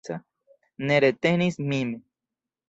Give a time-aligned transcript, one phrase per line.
[0.91, 1.93] Ne retenis min.